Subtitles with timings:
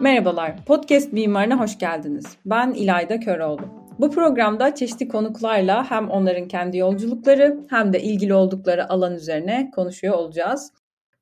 [0.00, 2.24] Merhabalar, Podcast Mimarına hoş geldiniz.
[2.46, 3.60] Ben İlayda Köroğlu.
[3.98, 10.14] Bu programda çeşitli konuklarla hem onların kendi yolculukları hem de ilgili oldukları alan üzerine konuşuyor
[10.14, 10.72] olacağız.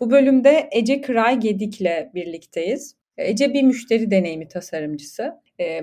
[0.00, 2.96] Bu bölümde Ece Kıray Gedik'le birlikteyiz.
[3.18, 5.34] Ece bir müşteri deneyimi tasarımcısı.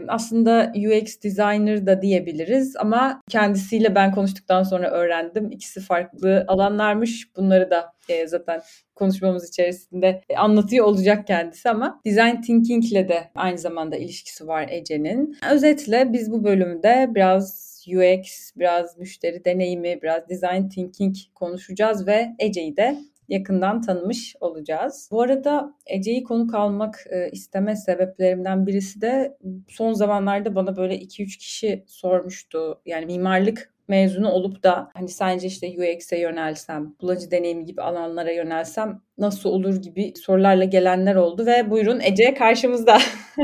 [0.08, 5.52] Aslında UX designer da diyebiliriz ama kendisiyle ben konuştuktan sonra öğrendim.
[5.52, 7.36] İkisi farklı alanlarmış.
[7.36, 7.94] Bunları da
[8.28, 8.62] zaten
[8.96, 15.38] konuşmamız içerisinde anlatıyor olacak kendisi ama design thinking ile de aynı zamanda ilişkisi var Ece'nin.
[15.52, 22.78] Özetle biz bu bölümde biraz UX, biraz müşteri deneyimi, biraz design thinking konuşacağız ve Ece'yi
[22.78, 22.98] de
[23.30, 25.10] yakından tanımış olacağız.
[25.12, 29.38] Bu arada Ece'yi konuk almak e, isteme sebeplerimden birisi de
[29.70, 32.82] son zamanlarda bana böyle 2-3 kişi sormuştu.
[32.86, 39.02] Yani mimarlık mezunu olup da hani sence işte UX'e yönelsem, kullanıcı deneyimi gibi alanlara yönelsem
[39.18, 42.98] nasıl olur gibi sorularla gelenler oldu ve buyurun Ece karşımızda.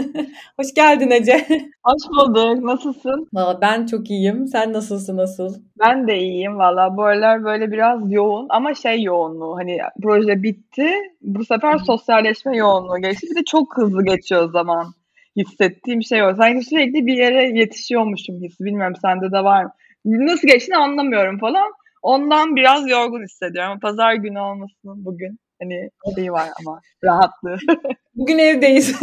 [0.60, 1.46] Hoş geldin Ece.
[1.84, 2.64] Hoş bulduk.
[2.64, 3.28] Nasılsın?
[3.34, 4.48] Valla ben çok iyiyim.
[4.48, 5.56] Sen nasılsın nasıl?
[5.80, 6.98] Ben de iyiyim valla.
[6.98, 10.90] Bu aralar böyle biraz yoğun ama şey yoğunluğu hani proje bitti.
[11.22, 13.28] Bu sefer sosyalleşme yoğunluğu geçti.
[13.32, 14.94] Bir de çok hızlı geçiyor zaman
[15.36, 16.36] hissettiğim şey o.
[16.36, 18.64] Sanki sürekli bir yere yetişiyormuşum hissi.
[18.64, 19.72] Bilmiyorum sende de var mı?
[20.06, 21.72] Nasıl geçtiğini anlamıyorum falan.
[22.02, 23.80] Ondan biraz yorgun hissediyorum.
[23.80, 25.40] Pazar günü olmasın bugün.
[25.62, 27.58] Hani şey var ama rahatlığı.
[28.20, 28.96] Bugün evdeyiz.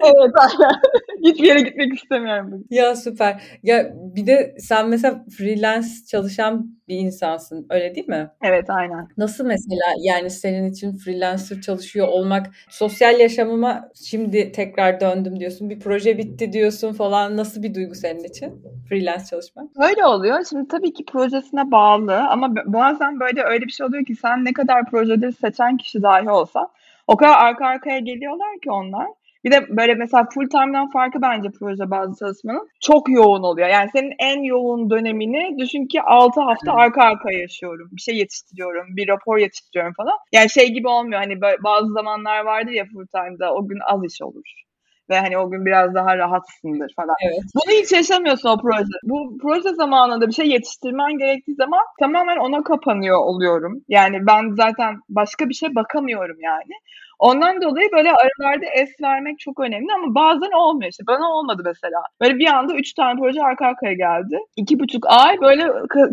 [0.00, 0.80] evet aynen.
[1.24, 2.66] Hiçbir yere gitmek istemiyorum bugün.
[2.70, 3.42] Ya süper.
[3.62, 8.30] Ya bir de sen mesela freelance çalışan bir insansın öyle değil mi?
[8.42, 9.08] Evet aynen.
[9.16, 15.80] Nasıl mesela yani senin için freelancer çalışıyor olmak sosyal yaşamıma şimdi tekrar döndüm diyorsun bir
[15.80, 19.66] proje bitti diyorsun falan nasıl bir duygu senin için freelance çalışmak?
[19.88, 20.44] Öyle oluyor.
[20.50, 24.52] Şimdi tabii ki projesine bağlı ama bazen böyle öyle bir şey oluyor ki sen ne
[24.52, 26.68] kadar projeleri seçen kişi dahi olsa
[27.10, 29.06] o kadar arka arkaya geliyorlar ki onlar.
[29.44, 33.68] Bir de böyle mesela full time'dan farkı bence proje bazı çalışmanın çok yoğun oluyor.
[33.68, 37.88] Yani senin en yoğun dönemini düşün ki 6 hafta arka arkaya yaşıyorum.
[37.92, 40.16] Bir şey yetiştiriyorum, bir rapor yetiştiriyorum falan.
[40.32, 44.22] Yani şey gibi olmuyor hani bazı zamanlar vardır ya full time'da o gün az iş
[44.22, 44.69] olur
[45.10, 47.14] ve hani o gün biraz daha rahatsındır falan.
[47.24, 47.40] Evet.
[47.54, 48.84] Bunu hiç yaşamıyorsun o proje.
[49.02, 53.80] Bu proje zamanında bir şey yetiştirmen gerektiği zaman tamamen ona kapanıyor oluyorum.
[53.88, 56.72] Yani ben zaten başka bir şey bakamıyorum yani.
[57.20, 61.04] Ondan dolayı böyle aralarda es vermek çok önemli ama bazen olmuyor işte.
[61.06, 62.02] Bana olmadı mesela.
[62.20, 64.38] Böyle bir anda üç tane proje arka arkaya geldi.
[64.56, 65.64] İki buçuk ay böyle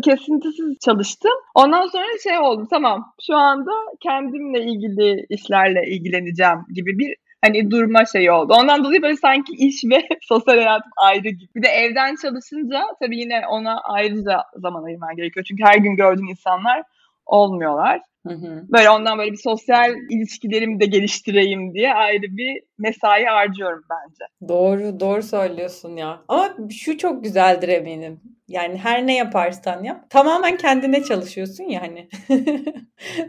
[0.04, 1.32] kesintisiz çalıştım.
[1.54, 3.70] Ondan sonra şey oldu tamam şu anda
[4.00, 7.14] kendimle ilgili işlerle ilgileneceğim gibi bir
[7.44, 8.54] hani durma şeyi oldu.
[8.54, 11.50] Ondan dolayı böyle sanki iş ve sosyal hayatım ayrı gibi.
[11.54, 15.46] Bir de evden çalışınca tabii yine ona ayrıca zaman ayırman gerekiyor.
[15.48, 16.82] Çünkü her gün gördüğün insanlar
[17.26, 18.00] olmuyorlar.
[18.28, 18.64] Hı hı.
[18.72, 24.48] Böyle ondan böyle bir sosyal ilişkilerimi de geliştireyim diye ayrı bir mesai harcıyorum bence.
[24.48, 26.20] Doğru, doğru söylüyorsun ya.
[26.28, 28.20] Ama şu çok güzeldir eminim.
[28.48, 30.10] Yani her ne yaparsan yap.
[30.10, 32.08] Tamamen kendine çalışıyorsun ya hani.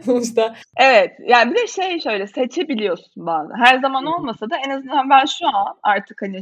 [0.04, 0.54] Sonuçta.
[0.76, 1.10] Evet.
[1.26, 3.54] Yani bir de şey şöyle seçebiliyorsun bazen.
[3.64, 6.40] Her zaman olmasa da en azından ben şu an artık hani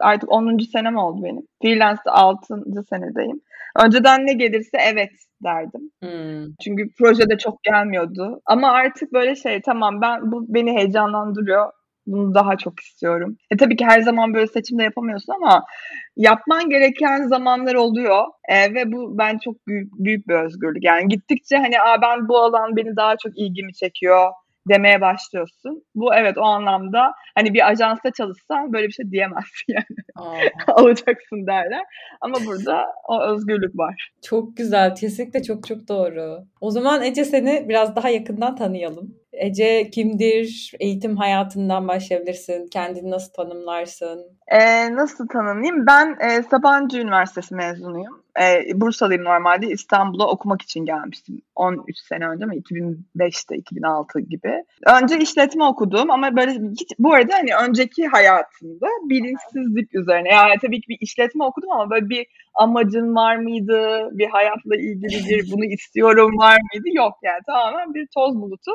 [0.00, 0.58] artık 10.
[0.58, 1.42] senem oldu benim.
[1.62, 2.62] Freelance'da 6.
[2.90, 3.40] senedeyim.
[3.84, 5.12] Önceden ne gelirse evet
[5.44, 5.90] derdim.
[6.02, 6.54] Hmm.
[6.64, 8.40] Çünkü projede çok gelmiyordu.
[8.46, 11.72] Ama artık böyle şey tamam ben bu beni heyecanlandırıyor.
[12.06, 13.36] Bunu daha çok istiyorum.
[13.50, 15.64] E tabii ki her zaman böyle seçim de yapamıyorsun ama
[16.16, 18.24] yapman gereken zamanlar oluyor.
[18.48, 20.84] E, ve bu ben çok büyük, büyük bir özgürlük.
[20.84, 24.30] Yani gittikçe hani Aa, ben bu alan beni daha çok ilgimi çekiyor
[24.68, 25.84] demeye başlıyorsun.
[25.94, 30.50] Bu evet o anlamda hani bir ajansta çalışsan böyle bir şey diyemezsin yani.
[30.66, 31.82] Alacaksın derler.
[32.20, 34.10] Ama burada o özgürlük var.
[34.22, 34.94] Çok güzel.
[34.94, 36.38] Kesinlikle çok çok doğru.
[36.60, 39.14] O zaman Ece seni biraz daha yakından tanıyalım.
[39.32, 40.72] Ece kimdir?
[40.80, 42.68] Eğitim hayatından başlayabilirsin.
[42.68, 44.38] Kendini nasıl tanımlarsın?
[44.48, 45.86] Ee, nasıl tanımlayayım?
[45.86, 48.25] Ben e, Sabancı Üniversitesi mezunuyum.
[48.42, 49.66] E, Bursalıyım normalde.
[49.66, 51.42] İstanbul'a okumak için gelmiştim.
[51.54, 52.56] 13 sene önce mi?
[52.56, 54.64] 2005'te, 2006 gibi.
[55.02, 60.28] Önce işletme okudum ama böyle hiç, bu arada hani önceki hayatımda bilinçsizlik üzerine.
[60.28, 64.08] Yani tabii ki bir işletme okudum ama böyle bir amacın var mıydı?
[64.12, 66.88] Bir hayatla ilgili bir bunu istiyorum var mıydı?
[66.92, 68.72] Yok yani tamamen bir toz bulutu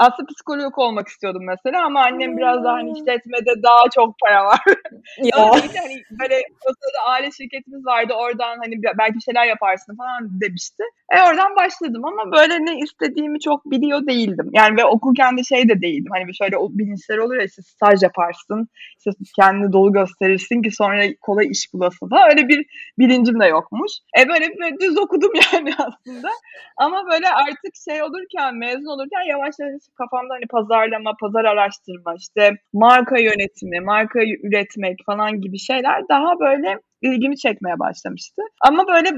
[0.00, 4.60] aslında psikolog olmak istiyordum mesela ama annem biraz daha hani işletmede daha çok para var.
[5.18, 5.50] Ya.
[5.50, 6.36] hani böyle
[6.66, 10.82] o sırada aile şirketimiz vardı oradan hani belki bir şeyler yaparsın falan demişti.
[11.12, 14.50] E oradan başladım ama böyle ne istediğimi çok biliyor değildim.
[14.52, 16.12] Yani ve okurken de şey de değildim.
[16.14, 18.68] Hani şöyle o bilinçler olur ya işte staj yaparsın.
[18.98, 22.30] işte kendini dolu gösterirsin ki sonra kolay iş bulasın falan.
[22.30, 22.66] Öyle bir
[22.98, 23.92] bilincim de yokmuş.
[24.18, 26.30] E böyle, böyle düz okudum yani aslında.
[26.76, 32.50] Ama böyle artık şey olurken mezun olurken yavaş yavaş kafamda hani pazarlama, pazar araştırma, işte
[32.72, 38.42] marka yönetimi, marka üretmek falan gibi şeyler daha böyle ilgimi çekmeye başlamıştı.
[38.60, 39.10] Ama böyle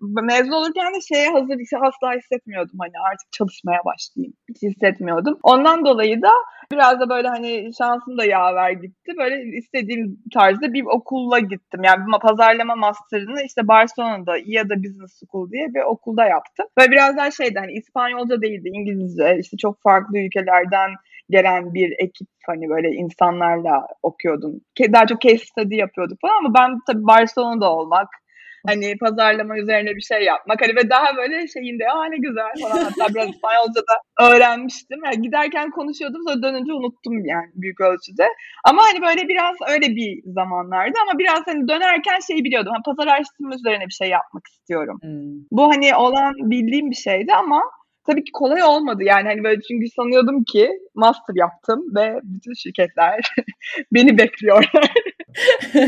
[0.00, 2.78] mezun olurken de şeye hazır asla hissetmiyordum.
[2.78, 4.32] Hani artık çalışmaya başlayayım.
[4.48, 5.38] Hiç hissetmiyordum.
[5.42, 6.30] Ondan dolayı da
[6.72, 9.12] biraz da böyle hani şansım da yaver gitti.
[9.18, 11.80] Böyle istediğim tarzda bir okulla gittim.
[11.84, 16.66] Yani pazarlama master'ını işte Barcelona'da ya da Business School diye bir okulda yaptım.
[16.78, 19.38] Ve biraz daha şeydi hani İspanyolca değildi, İngilizce.
[19.40, 20.90] işte çok farklı ülkelerden
[21.30, 24.60] gelen bir ekip hani böyle insanlarla okuyordum.
[24.92, 28.08] Daha çok case study yapıyorduk falan ama ben tabii Barcelona'da olmak,
[28.66, 32.84] hani pazarlama üzerine bir şey yapmak hani ve daha böyle şeyinde aa ne güzel falan
[32.84, 35.04] hatta biraz İspanyolca da öğrenmiştim.
[35.04, 38.26] Yani giderken konuşuyordum sonra dönünce unuttum yani büyük ölçüde.
[38.64, 42.72] Ama hani böyle biraz öyle bir zamanlardı ama biraz hani dönerken şeyi biliyordum.
[42.72, 44.98] Hani pazar araştırma üzerine bir şey yapmak istiyorum.
[45.02, 45.44] Hmm.
[45.50, 47.62] Bu hani olan bildiğim bir şeydi ama
[48.10, 53.20] tabii ki kolay olmadı yani hani böyle çünkü sanıyordum ki master yaptım ve bütün şirketler
[53.92, 54.92] beni bekliyorlar.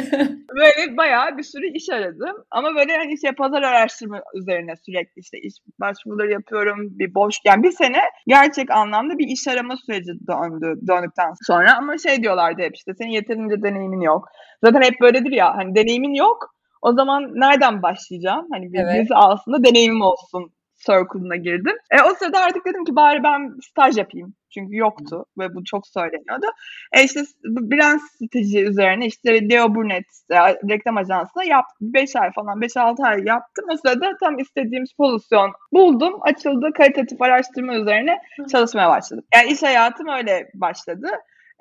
[0.56, 5.38] böyle bayağı bir sürü iş aradım ama böyle hani şey pazar araştırma üzerine sürekli işte
[5.38, 10.80] iş başvuruları yapıyorum bir boş yani bir sene gerçek anlamda bir iş arama süreci döndü
[10.88, 14.28] döndükten sonra ama şey diyorlardı hep işte senin yeterince deneyimin yok.
[14.64, 18.46] Zaten hep böyledir ya hani deneyimin yok o zaman nereden başlayacağım?
[18.52, 19.08] Hani bir evet.
[19.14, 20.52] aslında deneyimim olsun
[20.86, 21.76] circle'ına girdim.
[21.90, 24.34] E, o sırada artık dedim ki bari ben staj yapayım.
[24.54, 26.46] Çünkü yoktu ve bu çok söyleniyordu.
[26.92, 31.94] E işte brand strateji üzerine işte Leo Burnett işte, reklam ajansına yaptım.
[31.94, 33.64] 5 ay falan 5-6 ay yaptım.
[33.72, 36.14] O sırada tam istediğim pozisyon buldum.
[36.20, 36.72] Açıldı.
[36.76, 38.18] Kalitatif araştırma üzerine
[38.52, 39.24] çalışmaya başladım.
[39.34, 41.08] Yani iş hayatım öyle başladı.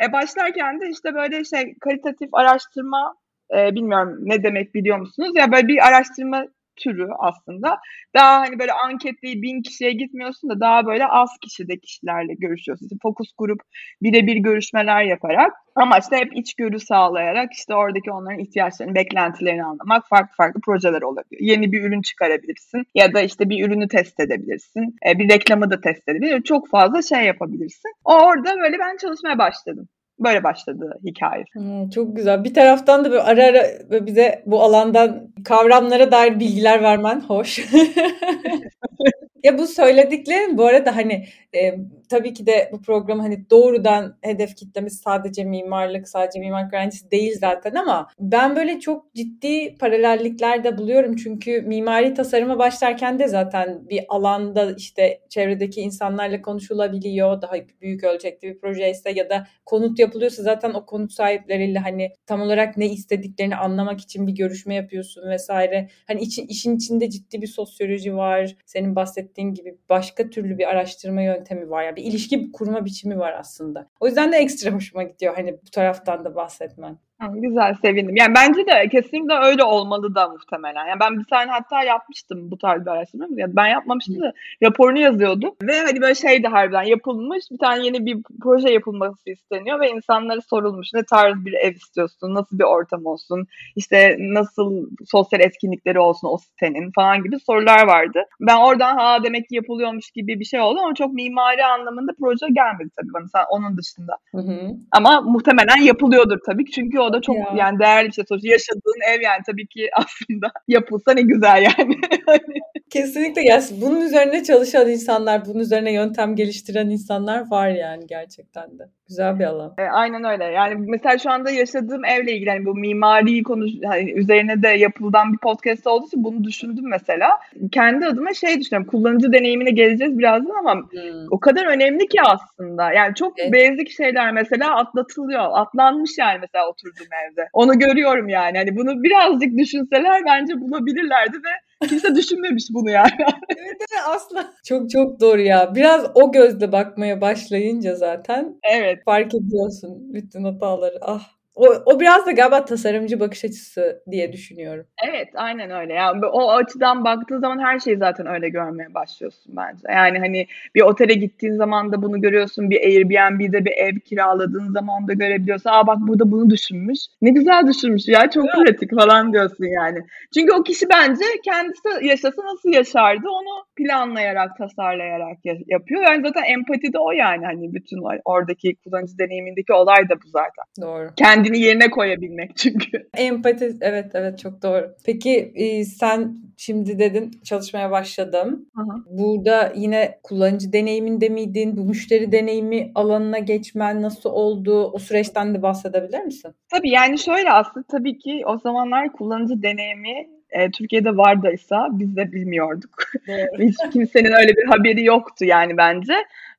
[0.04, 3.16] E başlarken de işte böyle şey kalitatif araştırma
[3.58, 5.32] e, bilmiyorum ne demek biliyor musunuz?
[5.36, 6.46] Ya böyle bir araştırma
[6.84, 7.78] türü aslında.
[8.16, 12.86] Daha hani böyle anketli bin kişiye gitmiyorsun da daha böyle az kişide kişilerle görüşüyorsun.
[12.86, 13.62] İşte fokus grup
[14.02, 20.36] birebir görüşmeler yaparak ama işte hep içgörü sağlayarak işte oradaki onların ihtiyaçlarını, beklentilerini anlamak farklı
[20.36, 21.42] farklı projeler olabiliyor.
[21.42, 24.96] Yeni bir ürün çıkarabilirsin ya da işte bir ürünü test edebilirsin.
[25.08, 26.42] E, bir reklamı da test edebilirsin.
[26.42, 27.92] Çok fazla şey yapabilirsin.
[28.06, 29.88] Orada böyle ben çalışmaya başladım.
[30.24, 31.44] Böyle başladı hikaye.
[31.54, 32.44] Hmm, çok güzel.
[32.44, 37.60] Bir taraftan da böyle ara ara bize bu alandan kavramlara dair bilgiler vermen hoş.
[39.44, 41.26] ya bu söylediklerin bu arada hani
[41.56, 41.76] e,
[42.12, 47.36] tabii ki de bu program hani doğrudan hedef kitlemiz sadece mimarlık, sadece mimarlık öğrencisi değil
[47.40, 51.16] zaten ama ben böyle çok ciddi paralellikler de buluyorum.
[51.16, 57.42] Çünkü mimari tasarıma başlarken de zaten bir alanda işte çevredeki insanlarla konuşulabiliyor.
[57.42, 62.12] Daha büyük ölçekli bir proje ise ya da konut yapılıyorsa zaten o konut sahipleriyle hani
[62.26, 65.90] tam olarak ne istediklerini anlamak için bir görüşme yapıyorsun vesaire.
[66.08, 68.56] Hani için, işin içinde ciddi bir sosyoloji var.
[68.66, 71.84] Senin bahsettiğin gibi başka türlü bir araştırma yöntemi var.
[71.84, 73.88] Yani bir ilişki kurma biçimi var aslında.
[74.00, 76.98] O yüzden de ekstra hoşuma gidiyor hani bu taraftan da bahsetmen.
[77.30, 78.16] Güzel sevindim.
[78.16, 80.86] Yani bence de kesinlikle öyle olmalı da muhtemelen.
[80.86, 83.28] Yani ben bir tane hatta yapmıştım bu tarz bir araştırma.
[83.36, 84.34] Yani ben yapmamıştım da
[84.64, 85.52] raporunu yazıyordum.
[85.64, 87.46] Ve hani böyle şeydi harbiden yapılmış.
[87.52, 90.88] Bir tane yeni bir proje yapılması isteniyor ve insanlara sorulmuş.
[90.94, 92.34] Ne tarz bir ev istiyorsun?
[92.34, 93.48] Nasıl bir ortam olsun?
[93.76, 98.24] İşte nasıl sosyal etkinlikleri olsun o sitenin falan gibi sorular vardı.
[98.40, 102.46] Ben oradan ha demek ki yapılıyormuş gibi bir şey oldu ama çok mimari anlamında proje
[102.54, 104.14] gelmedi tabii bana onun dışında.
[104.36, 104.72] Hı hı.
[104.92, 107.54] Ama muhtemelen yapılıyordur tabii çünkü o da çok ya.
[107.58, 108.26] yani değerli bir şey.
[108.30, 112.00] Sonuçta yaşadığın ev yani tabii ki aslında yapılsa ne güzel yani.
[112.92, 118.84] Kesinlikle ya bunun üzerine çalışan insanlar, bunun üzerine yöntem geliştiren insanlar var yani gerçekten de.
[119.08, 119.74] Güzel bir alan.
[119.78, 120.44] E, aynen öyle.
[120.44, 125.34] Yani mesela şu anda yaşadığım evle ilgili hani bu mimari konu hani üzerine de yapıldan
[125.34, 127.30] bir podcast olduğu için bunu düşündüm mesela.
[127.72, 128.92] Kendi adıma şey düşünüyorum.
[128.92, 131.28] Kullanıcı deneyimine geleceğiz birazdan ama hmm.
[131.32, 132.94] o kadar önemli ki aslında.
[132.94, 133.54] Yani çok evet.
[133.54, 135.50] basic şeyler mesela atlatılıyor.
[135.54, 137.50] Atlanmış yani mesela oturduğum evde.
[137.54, 138.58] Onu görüyorum yani.
[138.58, 143.12] Hani bunu birazcık düşünseler bence bulabilirlerdi ve Kimse düşünmemiş bunu yani.
[143.50, 144.54] evet evet asla.
[144.66, 145.76] Çok çok doğru ya.
[145.76, 149.00] Biraz o gözle bakmaya başlayınca zaten evet.
[149.06, 150.98] fark ediyorsun bütün hataları.
[151.02, 154.86] Ah o, o biraz da galiba tasarımcı bakış açısı diye düşünüyorum.
[155.10, 155.94] Evet aynen öyle.
[155.94, 159.82] Yani o açıdan baktığın zaman her şeyi zaten öyle görmeye başlıyorsun bence.
[159.90, 162.70] Yani hani bir otele gittiğin zaman da bunu görüyorsun.
[162.70, 165.70] Bir Airbnb'de bir ev kiraladığın zaman da görebiliyorsun.
[165.70, 167.00] Aa bak burada bunu düşünmüş.
[167.22, 168.56] Ne güzel düşünmüş ya çok evet.
[168.56, 170.00] pratik falan diyorsun yani.
[170.34, 176.04] Çünkü o kişi bence kendisi yaşasa nasıl yaşardı onu planlayarak, tasarlayarak yapıyor.
[176.04, 180.66] Yani zaten empati de o yani hani bütün oradaki kullanıcı deneyimindeki olay da bu zaten.
[180.82, 181.10] Doğru.
[181.16, 183.10] Kendi kendini yerine koyabilmek çünkü.
[183.18, 184.96] Empati evet evet çok doğru.
[185.06, 188.66] Peki e, sen şimdi dedin çalışmaya başladım.
[188.76, 188.84] Hı.
[189.10, 191.78] Burada yine kullanıcı deneyiminde miydin?
[191.78, 194.92] Bu müşteri deneyimi alanına geçmen nasıl oldu?
[194.94, 196.52] O süreçten de bahsedebilir misin?
[196.70, 202.32] Tabii yani şöyle aslında tabii ki o zamanlar kullanıcı deneyimi e, Türkiye'de vardıysa biz de
[202.32, 203.04] bilmiyorduk.
[203.60, 206.14] Hiç kimsenin öyle bir haberi yoktu yani bence.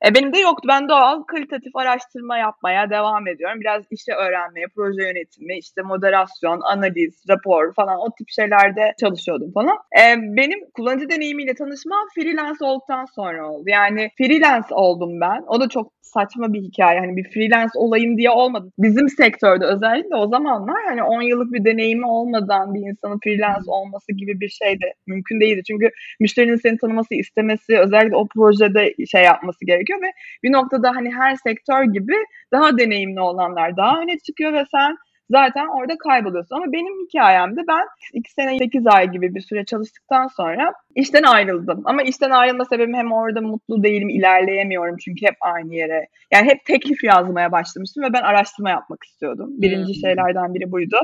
[0.07, 0.69] E, benim de yoktu.
[0.69, 3.61] Ben doğal kalitatif araştırma yapmaya devam ediyorum.
[3.61, 9.77] Biraz işte öğrenmeye, proje yönetimi, işte moderasyon, analiz, rapor falan o tip şeylerde çalışıyordum falan.
[9.99, 13.65] E, benim kullanıcı deneyimiyle tanışmam freelance olduktan sonra oldu.
[13.67, 15.45] Yani freelance oldum ben.
[15.47, 17.01] O da çok saçma bir hikaye.
[17.01, 18.73] Hani bir freelance olayım diye olmadı.
[18.79, 24.13] Bizim sektörde özellikle o zamanlar hani 10 yıllık bir deneyimi olmadan bir insanın freelance olması
[24.13, 25.63] gibi bir şey de mümkün değildi.
[25.67, 25.91] Çünkü
[26.21, 31.37] müşterinin seni tanıması, istemesi, özellikle o projede şey yapması gerekiyor ve bir noktada hani her
[31.37, 32.15] sektör gibi
[32.53, 34.97] daha deneyimli olanlar daha öne çıkıyor ve sen
[35.31, 36.57] zaten orada kayboluyorsun.
[36.57, 41.83] Ama benim hikayemde ben 2 sene 8 ay gibi bir süre çalıştıktan sonra işten ayrıldım.
[41.85, 46.07] Ama işten ayrılma sebebim hem orada mutlu değilim, ilerleyemiyorum çünkü hep aynı yere.
[46.33, 49.49] Yani hep teklif yazmaya başlamıştım ve ben araştırma yapmak istiyordum.
[49.51, 50.01] Birinci hmm.
[50.01, 50.97] şeylerden biri buydu.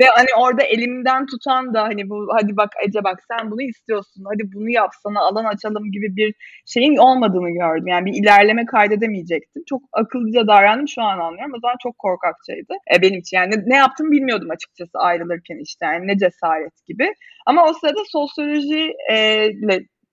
[0.00, 4.24] Ve hani orada elimden tutan da hani bu hadi bak Ece bak sen bunu istiyorsun.
[4.32, 6.34] Hadi bunu yap sana alan açalım gibi bir
[6.66, 7.86] şeyin olmadığını gördüm.
[7.86, 9.62] Yani bir ilerleme kaydedemeyecektim.
[9.66, 11.54] Çok akıllıca davrandım şu an anlıyorum.
[11.56, 12.74] O zaman çok korkakçaydı.
[12.94, 17.14] E, benim için yani ne yaptım bilmiyordum açıkçası ayrılırken işte yani ne cesaret gibi.
[17.46, 19.33] Ama o sırada sosyoloji e,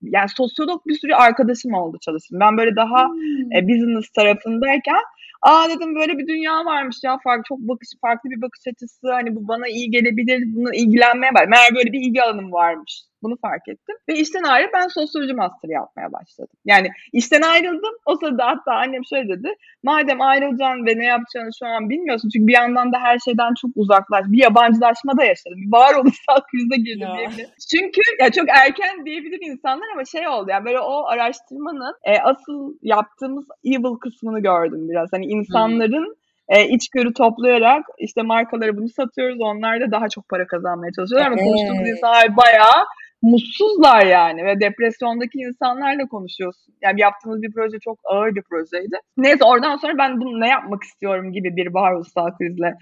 [0.02, 2.40] yani sosyolog bir sürü arkadaşım oldu çalıştım.
[2.40, 3.52] Ben böyle daha hmm.
[3.56, 5.02] e, business tarafındayken
[5.42, 9.36] aa dedim böyle bir dünya varmış ya farklı çok bakış farklı bir bakış açısı hani
[9.36, 11.46] bu bana iyi gelebilir bunu ilgilenmeye var.
[11.48, 13.02] Meğer böyle bir ilgi alanım varmış.
[13.22, 13.96] Bunu fark ettim.
[14.08, 16.56] Ve işten ayrı ben sosyoloji master yapmaya başladım.
[16.64, 17.94] Yani işten ayrıldım.
[18.06, 19.48] O sırada hatta annem şöyle dedi.
[19.82, 22.28] Madem ayrılacaksın ve ne yapacağını şu an bilmiyorsun.
[22.28, 24.24] Çünkü bir yandan da her şeyden çok uzaklaş.
[24.28, 25.58] Bir yabancılaşma da yaşadım.
[25.66, 27.50] Bir varoluşsal krize girdim diyebilirim.
[27.70, 30.50] Çünkü ya çok erken diyebilir insanlar ama şey oldu.
[30.50, 35.08] Yani böyle o araştırmanın e, asıl yaptığımız evil kısmını gördüm biraz.
[35.12, 39.40] Hani insanların hmm e, içgörü toplayarak işte markaları bunu satıyoruz.
[39.40, 42.84] Onlar da daha çok para kazanmaya çalışıyorlar ama konuştuğumuz insanlar bayağı
[43.22, 46.74] mutsuzlar yani ve depresyondaki insanlarla konuşuyorsun.
[46.82, 48.96] Yani yaptığımız bir proje çok ağır bir projeydi.
[49.16, 52.74] Neyse oradan sonra ben bunu ne yapmak istiyorum gibi bir varoluşsal krizle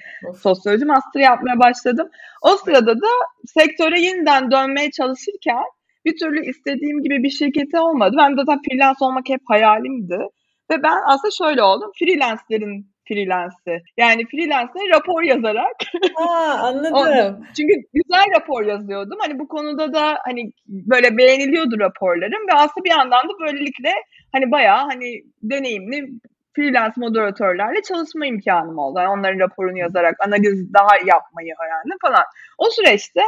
[0.43, 2.09] sosyoloji master yapmaya başladım.
[2.43, 3.09] O sırada da
[3.47, 5.65] sektöre yeniden dönmeye çalışırken
[6.05, 8.17] bir türlü istediğim gibi bir şirkete olmadı.
[8.19, 10.19] Ben de zaten freelance olmak hep hayalimdi.
[10.71, 11.91] Ve ben aslında şöyle oldum.
[11.99, 13.83] Freelance'lerin freelance'i.
[13.97, 15.77] Yani freelance'e rapor yazarak.
[16.17, 17.47] Aa, anladım.
[17.57, 19.19] çünkü güzel rapor yazıyordum.
[19.21, 23.91] Hani bu konuda da hani böyle beğeniliyordu raporlarım ve aslında bir yandan da böylelikle
[24.33, 26.09] hani bayağı hani deneyimli
[26.57, 28.99] freelance moderatörlerle çalışma imkanım oldu.
[28.99, 32.25] Yani onların raporunu yazarak analiz daha yapmayı öğrendim falan.
[32.59, 33.23] O süreçte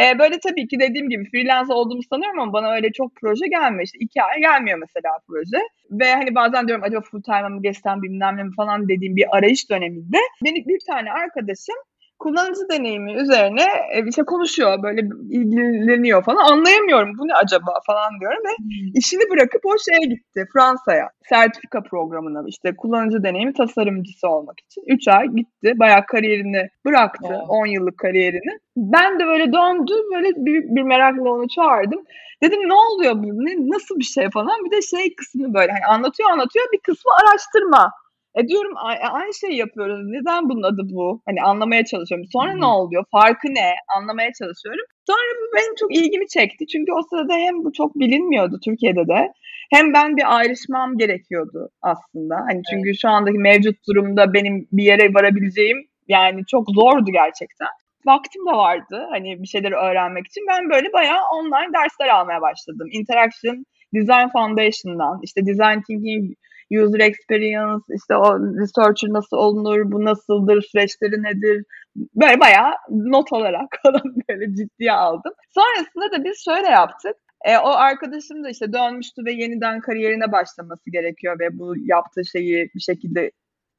[0.00, 3.84] e, böyle tabii ki dediğim gibi freelance olduğumu sanıyorum ama bana öyle çok proje gelmiyor.
[3.84, 5.58] İşte iki ay gelmiyor mesela proje.
[5.90, 9.36] Ve hani bazen diyorum acaba full time mı geçsem bilmem ne mi falan dediğim bir
[9.36, 11.76] arayış döneminde benim bir tane arkadaşım
[12.18, 16.52] kullanıcı deneyimi üzerine e, işte konuşuyor böyle ilgileniyor falan.
[16.52, 18.90] Anlayamıyorum bu ne acaba falan diyorum ve hmm.
[18.94, 21.08] işini bırakıp o şeye gitti Fransa'ya.
[21.28, 24.82] Sertifika programına işte kullanıcı deneyimi tasarımcısı olmak için.
[24.86, 27.46] 3 ay gitti bayağı kariyerini bıraktı wow.
[27.48, 28.58] 10 yıllık kariyerini.
[28.76, 32.04] Ben de böyle döndü böyle büyük bir merakla onu çağırdım.
[32.42, 33.44] Dedim ne oluyor bu?
[33.44, 34.30] Ne, nasıl bir şey?
[34.30, 34.64] falan.
[34.64, 36.66] Bir de şey kısmı böyle hani anlatıyor anlatıyor.
[36.72, 37.90] Bir kısmı araştırma
[38.36, 38.72] e diyorum
[39.12, 40.00] aynı şey yapıyoruz.
[40.06, 41.22] Neden bunun adı bu?
[41.26, 42.26] Hani anlamaya çalışıyorum.
[42.32, 42.60] Sonra hmm.
[42.60, 43.04] ne oluyor?
[43.12, 43.70] Farkı ne?
[43.96, 44.84] Anlamaya çalışıyorum.
[45.06, 46.66] Sonra bu benim çok ilgimi çekti.
[46.66, 49.32] Çünkü o sırada hem bu çok bilinmiyordu Türkiye'de de.
[49.74, 52.36] Hem ben bir ayrışmam gerekiyordu aslında.
[52.48, 52.98] Hani çünkü evet.
[53.02, 55.78] şu andaki mevcut durumda benim bir yere varabileceğim
[56.08, 57.68] yani çok zordu gerçekten.
[58.06, 60.44] Vaktim de vardı hani bir şeyleri öğrenmek için.
[60.50, 62.88] Ben böyle bayağı online dersler almaya başladım.
[62.92, 63.64] Interaction
[63.94, 66.24] Design Foundation'dan, işte Design Thinking
[66.70, 71.64] user experience, işte o researcher nasıl olunur, bu nasıldır, süreçleri nedir?
[71.96, 75.32] Böyle bayağı not olarak falan böyle ciddiye aldım.
[75.54, 77.16] Sonrasında da biz şöyle yaptık.
[77.44, 82.70] E, o arkadaşım da işte dönmüştü ve yeniden kariyerine başlaması gerekiyor ve bu yaptığı şeyi
[82.74, 83.30] bir şekilde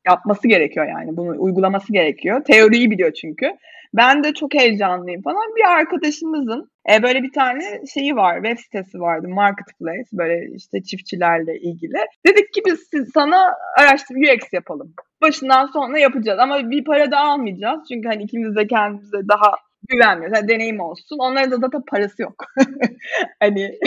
[0.07, 1.17] yapması gerekiyor yani.
[1.17, 2.43] Bunu uygulaması gerekiyor.
[2.43, 3.51] Teoriyi biliyor çünkü.
[3.93, 5.55] Ben de çok heyecanlıyım falan.
[5.55, 8.35] Bir arkadaşımızın e, böyle bir tane şeyi var.
[8.35, 9.27] Web sitesi vardı.
[9.27, 10.09] Marketplace.
[10.13, 11.97] Böyle işte çiftçilerle ilgili.
[12.27, 14.93] Dedik ki biz sana araştırma UX yapalım.
[15.21, 16.39] Başından sonuna yapacağız.
[16.39, 17.79] Ama bir para da almayacağız.
[17.91, 19.51] Çünkü hani ikimiz de kendimize daha
[19.89, 20.37] güvenmiyoruz.
[20.37, 21.17] Yani deneyim olsun.
[21.19, 22.45] Onların da zaten parası yok.
[23.39, 23.71] hani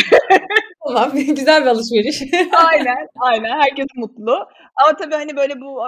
[0.87, 2.23] Tamam güzel bir alışveriş.
[2.71, 4.33] aynen aynen herkes mutlu.
[4.77, 5.81] Ama tabii hani böyle bu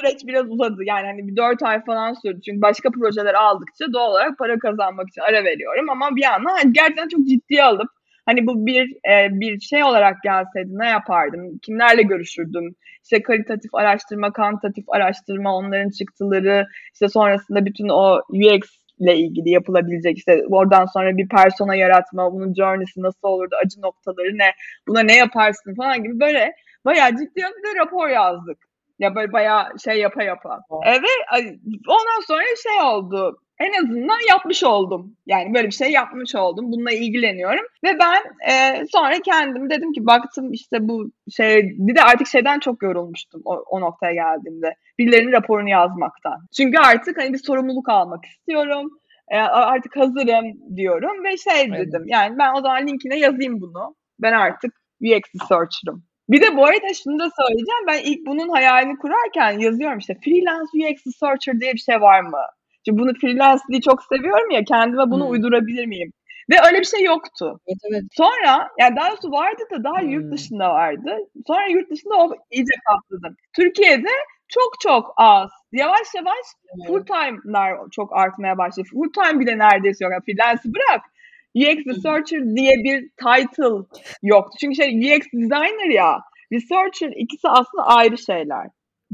[0.00, 0.84] süreç biraz uzadı.
[0.84, 2.40] Yani hani bir dört ay falan sürdü.
[2.44, 5.90] Çünkü başka projeler aldıkça doğal olarak para kazanmak için ara veriyorum.
[5.90, 7.88] Ama bir yandan hani gerçekten çok ciddiye alıp
[8.26, 11.58] hani bu bir e, bir şey olarak gelseydi ne yapardım?
[11.62, 12.74] Kimlerle görüşürdüm?
[13.04, 18.60] İşte kalitatif araştırma, kantitatif araştırma, onların çıktıları, işte sonrasında bütün o UX
[19.00, 24.38] ile ilgili yapılabilecek işte oradan sonra bir persona yaratma, bunun journey'si nasıl olurdu, acı noktaları
[24.38, 24.52] ne,
[24.88, 26.52] buna ne yaparsın falan gibi böyle
[26.84, 28.58] bayağı ciddi bir rapor yazdık.
[28.98, 30.60] Ya böyle bayağı şey yapa yapa.
[30.84, 31.56] Evet
[31.88, 35.16] ondan sonra şey oldu en azından yapmış oldum.
[35.26, 36.72] Yani böyle bir şey yapmış oldum.
[36.72, 37.64] Bununla ilgileniyorum.
[37.84, 42.58] Ve ben e, sonra kendim dedim ki baktım işte bu şey bir de artık şeyden
[42.58, 44.74] çok yorulmuştum o, o noktaya geldiğimde.
[44.98, 46.46] Birilerinin raporunu yazmaktan.
[46.56, 48.90] Çünkü artık hani bir sorumluluk almak istiyorum.
[49.28, 51.86] E, artık hazırım diyorum ve şey Aynen.
[51.86, 52.02] dedim.
[52.06, 53.94] Yani ben o zaman linkine yazayım bunu.
[54.18, 56.04] Ben artık UX researcher'ım.
[56.28, 57.86] Bir de bu arada şunu da söyleyeceğim.
[57.86, 62.42] Ben ilk bunun hayalini kurarken yazıyorum işte freelance UX researcher diye bir şey var mı?
[62.84, 65.32] Çünkü bunu freelance'liği çok seviyorum ya kendime bunu hmm.
[65.32, 66.12] uydurabilir miyim?
[66.50, 67.60] Ve öyle bir şey yoktu.
[67.66, 68.02] Evet, evet.
[68.12, 70.08] Sonra yani daha doğrusu vardı da daha hmm.
[70.08, 71.16] yurt dışında vardı.
[71.46, 73.36] Sonra yurt dışında o iyice patladı.
[73.56, 74.08] Türkiye'de
[74.48, 75.50] çok çok az.
[75.72, 76.86] Yavaş yavaş hmm.
[76.86, 78.88] full time'lar çok artmaya başladı.
[78.92, 80.12] Full time bile neredeyse yok.
[80.12, 81.00] Yani freelance'ı bırak.
[81.54, 84.56] UX Researcher diye bir title yoktu.
[84.60, 86.20] Çünkü şey UX Designer ya.
[86.52, 88.66] Researcher ikisi aslında ayrı şeyler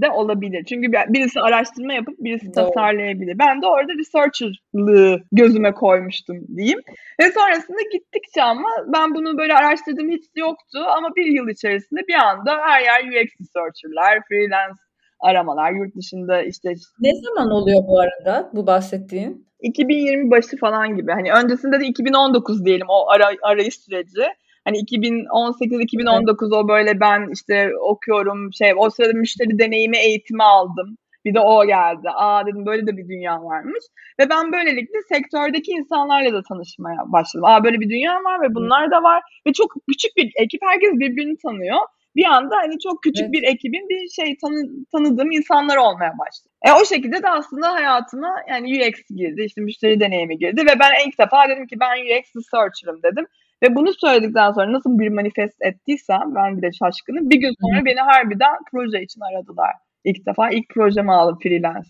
[0.02, 0.64] de olabilir.
[0.64, 2.54] Çünkü birisi araştırma yapıp birisi Doğru.
[2.54, 3.38] tasarlayabilir.
[3.38, 6.80] Ben de orada researcher'lığı gözüme koymuştum diyeyim.
[7.20, 12.14] Ve sonrasında gittikçe ama ben bunu böyle araştırdığım hiç yoktu ama bir yıl içerisinde bir
[12.14, 14.80] anda her yer UX researcher'lar, freelance
[15.20, 16.68] aramalar, yurt dışında işte...
[17.00, 19.46] Ne zaman oluyor bu arada bu bahsettiğin?
[19.60, 21.12] 2020 başı falan gibi.
[21.12, 24.22] Hani öncesinde de 2019 diyelim o ara, arayış süreci.
[24.66, 30.96] Hani 2018-2019 o böyle ben işte okuyorum şey o sırada müşteri deneyimi eğitimi aldım.
[31.24, 32.08] Bir de o geldi.
[32.14, 33.84] Aa dedim böyle de bir dünya varmış.
[34.20, 37.44] Ve ben böylelikle sektördeki insanlarla da tanışmaya başladım.
[37.44, 39.22] Aa böyle bir dünya var ve bunlar da var.
[39.46, 40.60] Ve çok küçük bir ekip.
[40.64, 41.78] Herkes birbirini tanıyor.
[42.16, 43.32] Bir anda hani çok küçük evet.
[43.32, 46.54] bir ekibin bir şey tanı, tanıdığım insanlar olmaya başladı.
[46.66, 49.42] E o şekilde de aslında hayatıma yani UX girdi.
[49.42, 50.60] işte müşteri deneyimi girdi.
[50.60, 53.26] Ve ben ilk defa dedim ki ben UX researcher'ım dedim.
[53.62, 57.30] Ve bunu söyledikten sonra nasıl bir manifest ettiysem ben bile şaşkınım.
[57.30, 59.72] Bir gün sonra beni harbiden proje için aradılar.
[60.04, 61.88] İlk defa ilk projemi aldım freelance.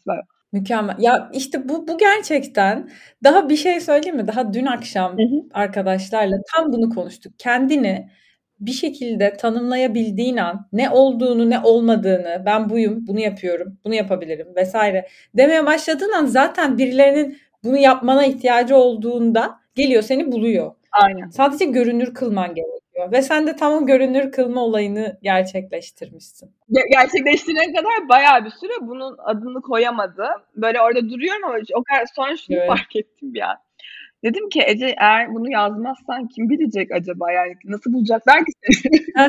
[0.53, 0.97] Mükemmel.
[0.99, 2.91] Ya işte bu bu gerçekten
[3.25, 4.27] daha bir şey söyleyeyim mi?
[4.27, 5.43] Daha dün akşam hı hı.
[5.55, 7.33] arkadaşlarla tam bunu konuştuk.
[7.39, 8.09] Kendini
[8.61, 15.07] bir şekilde tanımlayabildiğin an ne olduğunu ne olmadığını ben buyum bunu yapıyorum bunu yapabilirim vesaire
[15.35, 20.73] demeye başladığın an zaten birilerinin bunu yapmana ihtiyacı olduğunda geliyor seni buluyor.
[21.03, 21.29] Aynen.
[21.29, 23.13] Sadece görünür kılman gerekiyor.
[23.13, 26.51] Ve sen de tam o görünür kılma olayını gerçekleştirmişsin.
[26.93, 30.27] Gerçekleştirene kadar bayağı bir süre bunun adını koyamadı.
[30.57, 32.69] Böyle orada duruyorum ama o kadar sonra şunu evet.
[32.69, 33.57] fark ettim an.
[34.25, 37.33] Dedim ki Ece eğer bunu yazmazsan kim bilecek acaba?
[37.33, 39.01] Yani nasıl bulacaklar ki seni?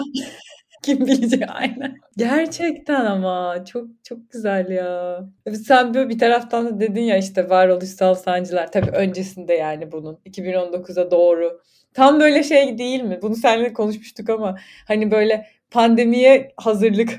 [0.88, 1.98] Kim bilecek aynen.
[2.18, 5.20] Gerçekten ama çok çok güzel ya.
[5.66, 8.72] Sen böyle bir taraftan da dedin ya işte varoluşsal sancılar.
[8.72, 11.62] Tabii öncesinde yani bunun 2019'a doğru.
[11.94, 13.20] Tam böyle şey değil mi?
[13.22, 17.10] Bunu seninle konuşmuştuk ama hani böyle pandemiye hazırlık.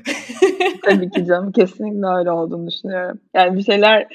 [0.85, 3.19] Tabii ki canım kesinlikle öyle olduğunu düşünüyorum.
[3.33, 4.07] Yani bir şeyler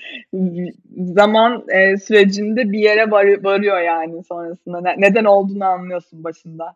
[0.94, 4.80] zaman e, sürecinde bir yere var, varıyor yani sonrasında.
[4.80, 6.74] Ne, neden olduğunu anlıyorsun başında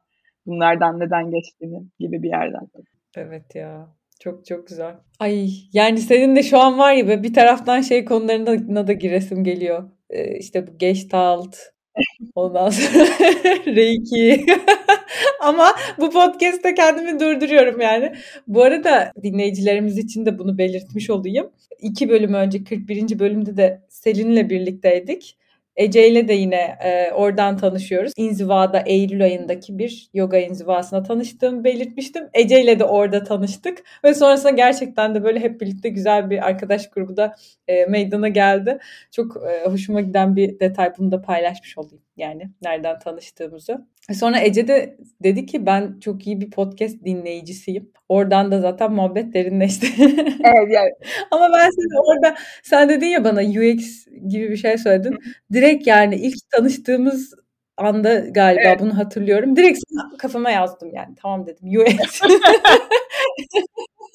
[0.48, 2.68] bunlardan neden geçtiğini gibi bir yerden.
[3.16, 3.88] Evet ya.
[4.20, 4.94] Çok çok güzel.
[5.18, 9.90] Ay yani senin de şu an var ya bir taraftan şey konularına da giresim geliyor.
[10.10, 11.56] Ee, işte bu Gestalt,
[12.34, 13.04] ondan sonra
[13.66, 14.46] Reiki.
[15.40, 18.12] Ama bu podcast'te kendimi durduruyorum yani.
[18.46, 21.50] Bu arada dinleyicilerimiz için de bunu belirtmiş olayım.
[21.80, 23.18] İki bölüm önce 41.
[23.18, 25.38] bölümde de Selin'le birlikteydik.
[25.78, 28.12] Ece ile de yine e, oradan tanışıyoruz.
[28.16, 32.24] İnziva'da Eylül ayındaki bir yoga inzivasına tanıştığımı belirtmiştim.
[32.34, 36.90] Ece ile de orada tanıştık ve sonrasında gerçekten de böyle hep birlikte güzel bir arkadaş
[36.90, 37.34] grubu da
[37.68, 38.78] e, meydana geldi.
[39.10, 43.86] Çok e, hoşuma giden bir detay bunu da paylaşmış olayım yani nereden tanıştığımızı.
[44.14, 47.92] Sonra Ece de dedi ki ben çok iyi bir podcast dinleyicisiyim.
[48.08, 49.86] Oradan da zaten muhabbet derinleşti.
[50.44, 50.92] evet yani.
[51.30, 55.18] Ama ben seni orada sen dedin ya bana UX gibi bir şey söyledin.
[55.52, 57.34] Direkt yani ilk tanıştığımız
[57.76, 58.80] anda galiba evet.
[58.80, 59.56] bunu hatırlıyorum.
[59.56, 59.78] Direkt
[60.18, 61.14] kafama yazdım yani.
[61.22, 62.20] Tamam dedim UX.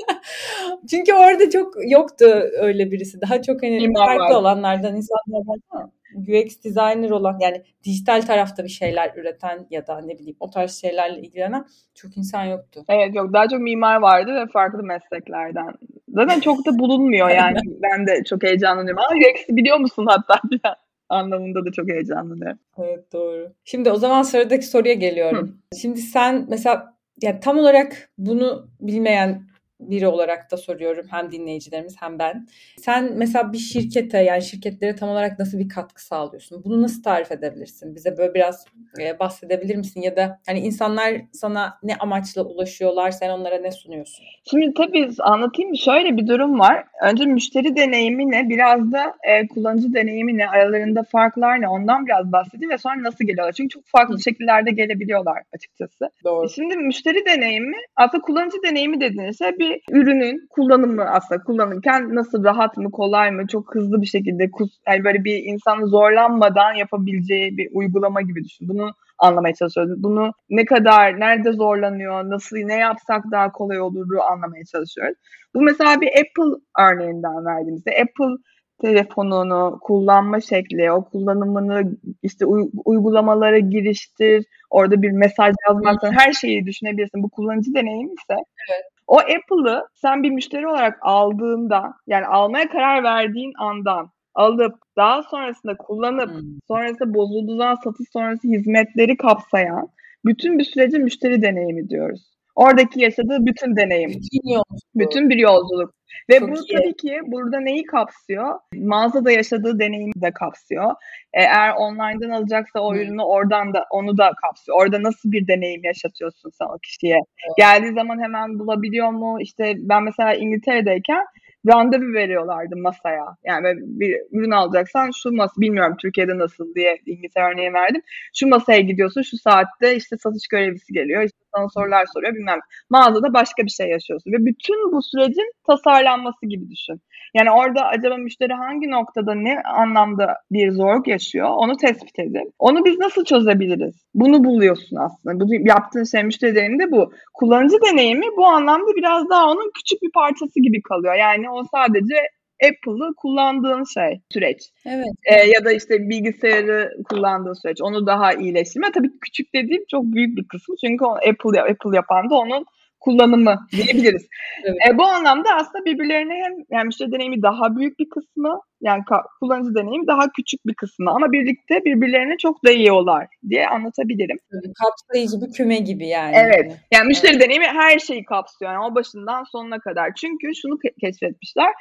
[0.90, 2.26] Çünkü orada çok yoktu
[2.60, 3.22] öyle birisi.
[3.22, 5.86] Daha çok hani farklı olanlardan insanlar var.
[6.16, 10.82] UX designer olan yani dijital tarafta bir şeyler üreten ya da ne bileyim o tarz
[10.82, 12.84] şeylerle ilgilenen çok insan yoktu.
[12.90, 15.74] Evet yok daha çok mimar vardı ve farklı mesleklerden.
[16.08, 19.04] Zaten çok da bulunmuyor yani ben de çok heyecanlanıyorum.
[19.10, 20.42] Ama UX'i biliyor musun hatta
[21.10, 22.60] anlamında da çok heyecanlanıyorum.
[22.78, 23.54] Evet doğru.
[23.64, 25.48] Şimdi o zaman sıradaki soruya geliyorum.
[25.74, 25.78] Hı.
[25.78, 29.53] Şimdi sen mesela yani tam olarak bunu bilmeyen
[29.90, 32.48] biri olarak da soruyorum hem dinleyicilerimiz hem ben.
[32.78, 36.64] Sen mesela bir şirkete yani şirketlere tam olarak nasıl bir katkı sağlıyorsun?
[36.66, 37.96] Bunu nasıl tarif edebilirsin?
[37.96, 38.66] Bize böyle biraz
[39.00, 40.02] e, bahsedebilir misin?
[40.02, 43.12] Ya da hani insanlar sana ne amaçla ulaşıyorlar?
[43.12, 44.26] Sen onlara ne sunuyorsun?
[44.50, 45.76] Şimdi tabii anlatayım.
[45.76, 46.84] Şöyle bir durum var.
[47.04, 48.50] Önce müşteri deneyimi ne?
[48.50, 50.48] Biraz da e, kullanıcı deneyimi ne?
[50.48, 51.68] Aralarında farklar ne?
[51.68, 53.54] Ondan biraz bahsedeyim ve sonra nasıl geliyorlar?
[53.54, 54.22] Çünkü çok farklı Hı.
[54.22, 56.10] şekillerde gelebiliyorlar açıkçası.
[56.24, 56.50] Doğru.
[56.50, 62.78] Şimdi müşteri deneyimi aslında kullanıcı deneyimi dediğiniz şey bir ürünün kullanımı aslında kullanırken nasıl rahat
[62.78, 64.50] mı kolay mı çok hızlı bir şekilde
[64.88, 68.70] yani böyle bir insanı zorlanmadan yapabileceği bir uygulama gibi düşün.
[68.70, 70.04] Bunu anlamaya çalışıyoruz.
[70.04, 75.18] Bunu ne kadar, nerede zorlanıyor, nasıl, ne yapsak daha kolay oluru anlamaya çalışıyoruz.
[75.56, 78.44] Bu mesela bir Apple örneğinden verdiğimizde Apple
[78.82, 82.46] telefonunu kullanma şekli, o kullanımını işte
[82.86, 87.24] uygulamalara giriştir, orada bir mesaj yazmaktan her şeyi düşünebilirsin.
[87.24, 88.34] Bu kullanıcı deneyimi ise
[88.70, 88.93] evet.
[89.14, 95.78] O Apple'ı sen bir müşteri olarak aldığında yani almaya karar verdiğin andan alıp daha sonrasında
[95.78, 96.60] kullanıp hmm.
[96.68, 99.88] sonrasında bozulduğundan satış sonrası hizmetleri kapsayan
[100.26, 102.33] bütün bir süreci müşteri deneyimi diyoruz.
[102.56, 104.10] Oradaki yaşadığı bütün deneyim.
[104.10, 104.82] Bütün yolculuk.
[104.96, 105.94] Bütün bir yolculuk.
[106.30, 106.78] Ve Çok bu iyi.
[106.78, 108.60] tabii ki burada neyi kapsıyor?
[108.76, 110.92] Mağazada yaşadığı deneyimi de kapsıyor.
[111.34, 114.78] E, eğer online'dan alacaksa o ürünü oradan da onu da kapsıyor.
[114.82, 117.16] Orada nasıl bir deneyim yaşatıyorsun sen o kişiye?
[117.16, 117.58] Evet.
[117.58, 119.38] Geldiği zaman hemen bulabiliyor mu?
[119.42, 121.26] İşte ben mesela İngiltere'deyken
[121.68, 123.26] randevu veriyorlardı masaya.
[123.46, 128.02] Yani bir ürün alacaksan şu masa bilmiyorum Türkiye'de nasıl diye İngiltere örneği verdim.
[128.34, 131.24] Şu masaya gidiyorsun şu saatte işte satış görevlisi geliyor.
[131.24, 132.60] İşte sana sorular soruyor bilmem.
[132.90, 137.02] Mağazada başka bir şey yaşıyorsun ve bütün bu sürecin tasarlanması gibi düşün.
[137.34, 142.86] Yani orada acaba müşteri hangi noktada ne anlamda bir zorluk yaşıyor onu tespit edip onu
[142.86, 144.06] biz nasıl çözebiliriz?
[144.14, 145.40] Bunu buluyorsun aslında.
[145.40, 147.14] Bu yaptığın şey müşteri deneyimi de bu.
[147.34, 151.16] Kullanıcı deneyimi bu anlamda biraz daha onun küçük bir parçası gibi kalıyor.
[151.16, 152.16] Yani o sadece
[152.64, 154.58] Apple'ı kullandığın şey, süreç.
[154.86, 155.14] Evet.
[155.26, 157.82] Ee, ya da işte bilgisayarı kullandığın süreç.
[157.82, 158.92] Onu daha iyileştirme.
[158.92, 160.76] Tabii küçük dediğim çok büyük bir kısmı.
[160.86, 162.66] Çünkü Apple Apple yapan da onun
[163.04, 164.28] kullanımı diyebiliriz.
[164.64, 164.78] evet.
[164.90, 169.04] e, bu anlamda aslında birbirlerine hem yani müşteri deneyimi daha büyük bir kısmı yani
[169.40, 174.38] kullanıcı deneyimi daha küçük bir kısmı ama birlikte birbirlerine çok değiyorlar diye anlatabilirim.
[174.84, 176.36] Kapsayıcı bir küme gibi yani.
[176.36, 176.78] Evet.
[176.94, 177.42] Yani müşteri evet.
[177.42, 178.72] deneyimi her şeyi kapsıyor.
[178.74, 180.12] Yani o başından sonuna kadar.
[180.16, 181.72] Çünkü şunu keşfetmişler.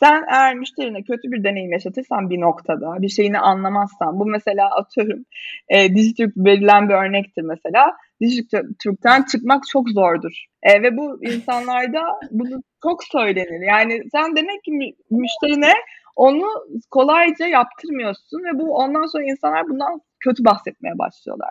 [0.00, 5.24] Sen eğer müşterine kötü bir deneyim yaşatırsan bir noktada, bir şeyini anlamazsan, bu mesela atıyorum
[5.68, 7.96] e, Dijitürk verilen bir örnektir mesela.
[8.20, 10.44] Dijitürk'ten çıkmak çok zordur.
[10.62, 13.66] E, ve bu insanlarda bunu çok söylenir.
[13.66, 14.72] Yani sen demek ki
[15.10, 15.72] müşterine
[16.16, 16.46] onu
[16.90, 21.50] kolayca yaptırmıyorsun ve bu ondan sonra insanlar bundan kötü bahsetmeye başlıyorlar.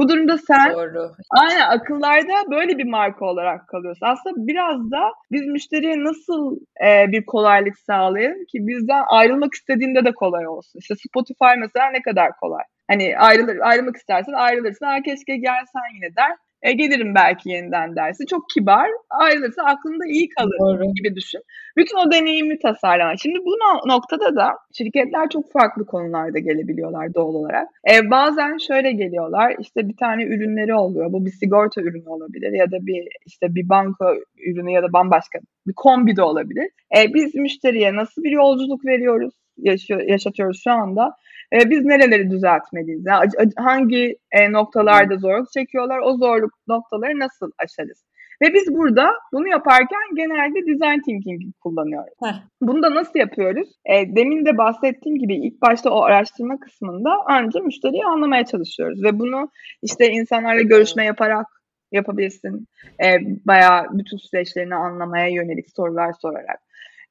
[0.00, 1.12] Bu durumda sen Doğru.
[1.30, 4.06] aynen akıllarda böyle bir marka olarak kalıyorsun.
[4.06, 10.12] Aslında biraz da biz müşteriye nasıl e, bir kolaylık sağlayalım ki bizden ayrılmak istediğinde de
[10.12, 10.78] kolay olsun.
[10.78, 12.62] İşte Spotify mesela ne kadar kolay.
[12.90, 14.86] Hani ayrılır, ayrılmak istersen ayrılırsın.
[14.86, 16.36] Ha keşke gelsen yine der.
[16.62, 18.26] E, gelirim belki yeniden dersi.
[18.26, 18.88] Çok kibar.
[19.10, 20.94] Ayrılırsa aklında iyi kalır Doğru.
[20.94, 21.40] gibi düşün.
[21.76, 23.18] Bütün o deneyimi tasarlamak.
[23.22, 23.50] Şimdi bu
[23.88, 27.68] noktada da şirketler çok farklı konularda gelebiliyorlar doğal olarak.
[27.92, 29.56] E, bazen şöyle geliyorlar.
[29.60, 31.12] İşte bir tane ürünleri oluyor.
[31.12, 34.14] Bu bir sigorta ürünü olabilir ya da bir işte bir banka
[34.46, 36.70] ürünü ya da bambaşka bir kombi de olabilir.
[36.96, 39.34] E, biz müşteriye nasıl bir yolculuk veriyoruz?
[39.62, 41.14] Yaşıyor, yaşatıyoruz şu anda
[41.52, 43.06] e, biz nereleri düzeltmeliyiz?
[43.06, 45.98] Yani hangi e, noktalarda zorluk çekiyorlar?
[45.98, 48.04] O zorluk noktaları nasıl aşarız?
[48.42, 52.14] Ve biz burada bunu yaparken genelde design thinking kullanıyoruz.
[52.24, 52.34] Heh.
[52.60, 53.68] Bunu da nasıl yapıyoruz?
[53.84, 59.02] E, demin de bahsettiğim gibi ilk başta o araştırma kısmında önce müşteriyi anlamaya çalışıyoruz.
[59.02, 59.50] Ve bunu
[59.82, 61.46] işte insanlarla görüşme yaparak
[61.92, 62.66] yapabilirsin.
[63.04, 63.06] E,
[63.46, 66.60] bayağı bütün süreçlerini anlamaya yönelik sorular sorarak.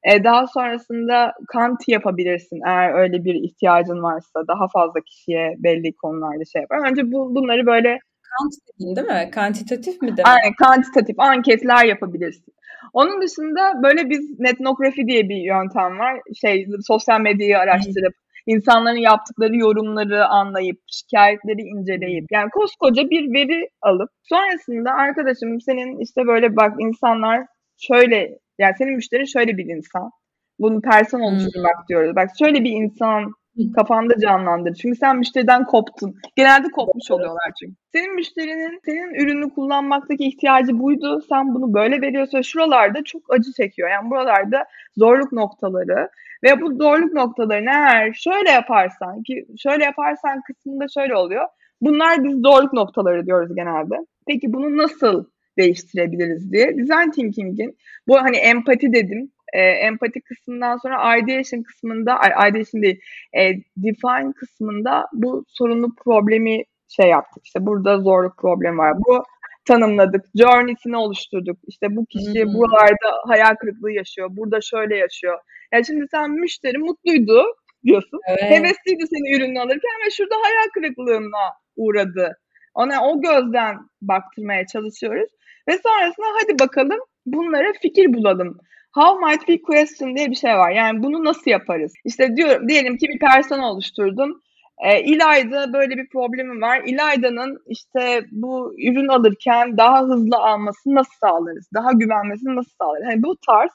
[0.04, 6.44] E, daha sonrasında kant yapabilirsin eğer öyle bir ihtiyacın varsa daha fazla kişiye belli konularda
[6.52, 6.90] şey yapar.
[6.90, 7.98] Önce bu, bunları böyle
[8.30, 8.52] Kant
[8.96, 9.30] değil mi?
[9.30, 10.28] Kantitatif mi demek?
[10.28, 12.54] Aynen kantitatif anketler yapabilirsin.
[12.92, 16.20] Onun dışında böyle biz netnografi diye bir yöntem var.
[16.40, 18.14] Şey sosyal medyayı araştırıp
[18.46, 26.26] insanların yaptıkları yorumları anlayıp, şikayetleri inceleyip yani koskoca bir veri alıp sonrasında arkadaşım senin işte
[26.26, 27.46] böyle bak insanlar
[27.78, 30.10] şöyle yani senin müşterin şöyle bir insan.
[30.58, 31.88] Bunu person oluşturmak hmm.
[31.88, 32.16] diyoruz.
[32.16, 33.32] Bak şöyle bir insan
[33.76, 34.74] kafanda canlandır.
[34.74, 36.14] Çünkü sen müşteriden koptun.
[36.36, 37.74] Genelde kopmuş oluyorlar çünkü.
[37.94, 41.20] Senin müşterinin senin ürünü kullanmaktaki ihtiyacı buydu.
[41.28, 42.42] Sen bunu böyle veriyorsun.
[42.42, 43.90] Şuralarda çok acı çekiyor.
[43.90, 44.64] Yani buralarda
[44.96, 46.08] zorluk noktaları
[46.44, 51.46] ve bu zorluk noktalarını eğer şöyle yaparsan ki şöyle yaparsan kısmında şöyle oluyor.
[51.80, 53.94] Bunlar biz zorluk noktaları diyoruz genelde.
[54.26, 55.24] Peki bunu nasıl
[55.60, 56.78] değiştirebiliriz diye.
[56.78, 57.76] Design Thinking'in
[58.08, 59.30] bu hani empati dedim.
[59.52, 62.18] E, empati kısmından sonra ideation kısmında,
[62.48, 63.00] ideation değil,
[63.38, 63.42] e,
[63.76, 67.42] define kısmında bu sorunlu problemi şey yaptık.
[67.46, 68.94] İşte burada zorluk problemi var.
[69.08, 69.24] Bu
[69.68, 70.24] tanımladık.
[70.34, 71.58] Journey'sini oluşturduk.
[71.66, 72.54] İşte bu kişi hmm.
[72.54, 74.28] buralarda hayal kırıklığı yaşıyor.
[74.30, 75.38] Burada şöyle yaşıyor.
[75.72, 77.42] Yani şimdi sen müşteri mutluydu
[77.84, 78.20] diyorsun.
[78.28, 78.42] Evet.
[78.42, 81.44] Hevesliydi senin ürünü alırken ve şurada hayal kırıklığına
[81.76, 82.38] uğradı.
[82.74, 85.30] Ona o gözden baktırmaya çalışıyoruz.
[85.70, 88.58] Ve sonrasında hadi bakalım bunlara fikir bulalım.
[88.92, 90.70] How might we question diye bir şey var.
[90.70, 91.92] Yani bunu nasıl yaparız?
[92.04, 94.42] İşte diyorum diyelim ki bir persona oluşturdum.
[94.78, 96.82] E, İlayda böyle bir problemi var.
[96.86, 101.68] İlayda'nın işte bu ürün alırken daha hızlı almasını nasıl sağlarız?
[101.74, 103.04] Daha güvenmesini nasıl sağlarız?
[103.10, 103.70] Yani bu tarz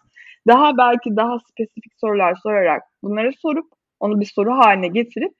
[0.47, 3.65] daha belki daha spesifik sorular sorarak bunları sorup
[3.99, 5.31] onu bir soru haline getirip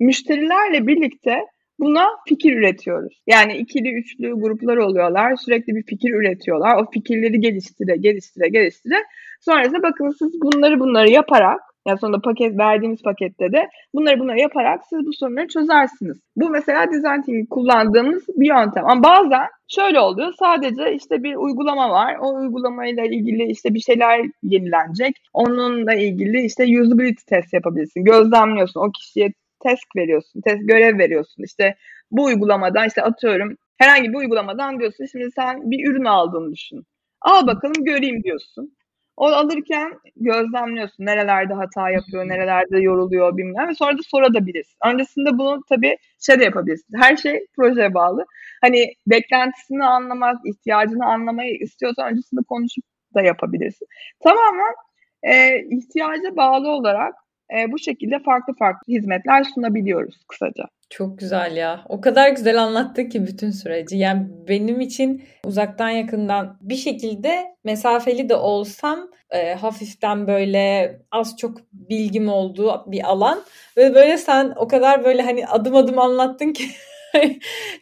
[0.00, 1.44] müşterilerle birlikte
[1.78, 3.22] buna fikir üretiyoruz.
[3.26, 5.36] Yani ikili, üçlü gruplar oluyorlar.
[5.36, 6.76] Sürekli bir fikir üretiyorlar.
[6.76, 9.04] O fikirleri geliştire, geliştire, geliştire.
[9.40, 14.80] Sonrasında bakın siz bunları bunları yaparak yani sonunda paket verdiğimiz pakette de bunları bunları yaparak
[14.90, 16.20] siz bu sorunları çözersiniz.
[16.36, 18.84] Bu mesela design thinking kullandığımız bir yöntem.
[18.84, 20.32] Ama bazen şöyle oluyor.
[20.38, 22.16] Sadece işte bir uygulama var.
[22.20, 25.16] O uygulamayla ilgili işte bir şeyler yenilenecek.
[25.32, 28.04] Onunla ilgili işte usability test yapabilirsin.
[28.04, 28.80] Gözlemliyorsun.
[28.80, 29.32] O kişiye
[29.64, 31.42] task veriyorsun, test görev veriyorsun.
[31.44, 31.76] İşte
[32.10, 36.84] bu uygulamadan işte atıyorum herhangi bir uygulamadan diyorsun şimdi sen bir ürün aldığını düşün.
[37.20, 38.76] Al bakalım göreyim diyorsun.
[39.16, 41.06] O alırken gözlemliyorsun.
[41.06, 44.76] Nerelerde hata yapıyor, nerelerde yoruluyor bilmem ve sonra da sorabilirsin.
[44.86, 45.96] Öncesinde bunu tabii
[46.26, 46.96] şey de yapabilirsin.
[46.98, 48.24] Her şey projeye bağlı.
[48.60, 53.86] Hani beklentisini anlamak, ihtiyacını anlamayı istiyorsan öncesinde konuşup da yapabilirsin.
[54.24, 54.74] Tamamen
[55.22, 57.14] e, ihtiyaca bağlı olarak
[57.52, 60.64] e, bu şekilde farklı farklı hizmetler sunabiliyoruz kısaca.
[60.90, 61.84] Çok güzel ya.
[61.88, 63.96] O kadar güzel anlattı ki bütün süreci.
[63.96, 71.58] Yani benim için uzaktan yakından bir şekilde mesafeli de olsam e, hafiften böyle az çok
[71.72, 73.42] bilgim olduğu bir alan
[73.76, 76.64] ve böyle sen o kadar böyle hani adım adım anlattın ki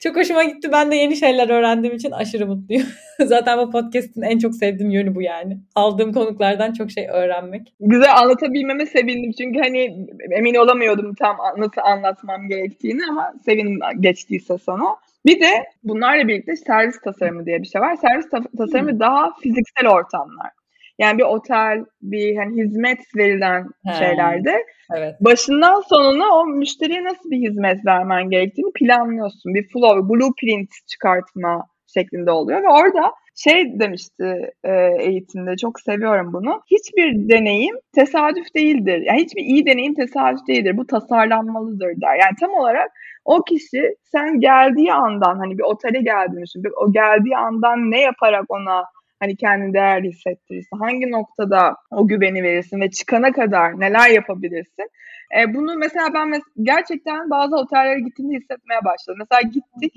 [0.00, 0.68] çok hoşuma gitti.
[0.72, 2.86] Ben de yeni şeyler öğrendiğim için aşırı mutluyum.
[3.24, 5.58] Zaten bu podcast'in en çok sevdiğim yönü bu yani.
[5.74, 7.74] Aldığım konuklardan çok şey öğrenmek.
[7.80, 9.32] Güzel anlatabilmeme sevindim.
[9.38, 14.96] Çünkü hani emin olamıyordum tam nasıl anlatmam gerektiğini ama sevindim geçtiyse sana.
[15.26, 17.96] Bir de bunlarla birlikte servis tasarımı diye bir şey var.
[17.96, 18.26] Servis
[18.58, 19.00] tasarımı hmm.
[19.00, 20.50] daha fiziksel ortamlar.
[20.98, 23.94] Yani bir otel, bir hani hizmet verilen He.
[23.94, 24.64] şeylerde
[24.96, 25.14] evet.
[25.20, 29.54] başından sonuna o müşteriye nasıl bir hizmet vermen gerektiğini planlıyorsun.
[29.54, 36.60] Bir flow, blueprint çıkartma şeklinde oluyor ve orada şey demişti e, eğitimde çok seviyorum bunu.
[36.70, 39.02] Hiçbir deneyim tesadüf değildir.
[39.06, 40.76] Yani hiçbir iyi deneyim tesadüf değildir.
[40.76, 42.14] Bu tasarlanmalıdır der.
[42.20, 42.90] Yani tam olarak
[43.24, 46.62] o kişi sen geldiği andan hani bir otele geldiğini düşün.
[46.76, 48.84] O geldiği andan ne yaparak ona
[49.22, 50.78] hani kendini değerli hissettirirsin?
[50.78, 54.90] Hangi noktada o güveni verirsin ve çıkana kadar neler yapabilirsin?
[55.38, 59.18] E, bunu mesela ben mes- gerçekten bazı otellere gittiğimde hissetmeye başladım.
[59.18, 59.94] Mesela gittik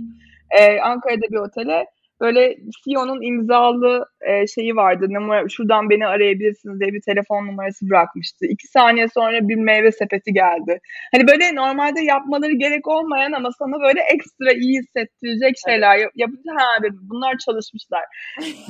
[0.59, 1.85] e, Ankara'da bir otele
[2.21, 5.05] böyle CEO'nun imzalı e, şeyi vardı.
[5.09, 8.45] Numara, şuradan beni arayabilirsiniz diye bir telefon numarası bırakmıştı.
[8.45, 10.79] İki saniye sonra bir meyve sepeti geldi.
[11.15, 16.51] Hani böyle normalde yapmaları gerek olmayan ama sana böyle ekstra iyi hissettirecek şeyler yap yapınca
[16.57, 18.03] ha dedim bunlar çalışmışlar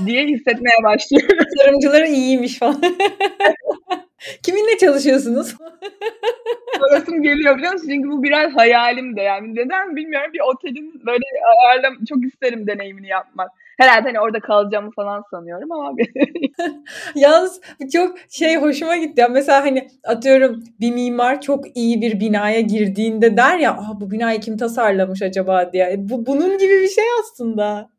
[0.05, 1.37] diye hissetmeye başlıyorum.
[1.57, 2.81] Tasarımcıları iyiymiş falan.
[4.43, 5.55] Kiminle çalışıyorsunuz?
[6.79, 7.87] Sorasım geliyor biliyor musun?
[7.89, 9.55] Çünkü bu biraz hayalim de yani.
[9.55, 10.33] Neden bilmiyorum.
[10.33, 11.23] Bir otelin böyle
[11.57, 13.51] ayarlam çok isterim deneyimini yapmak.
[13.77, 15.91] Herhalde hani orada kalacağımı falan sanıyorum ama
[17.15, 17.61] Yalnız
[17.93, 19.21] çok şey hoşuma gitti.
[19.21, 24.11] Ya mesela hani atıyorum bir mimar çok iyi bir binaya girdiğinde der ya ah, bu
[24.11, 25.91] binayı kim tasarlamış acaba diye.
[25.91, 27.89] E, bu bunun gibi bir şey aslında.